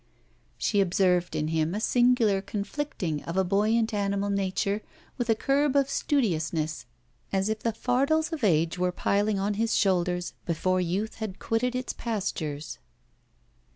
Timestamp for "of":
3.25-3.37, 5.75-5.91, 8.33-8.43